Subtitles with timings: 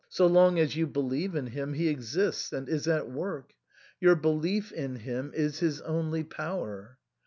[0.09, 3.53] So long as you believe in him he exists and is at work;
[3.99, 6.97] your belief in him is his only power."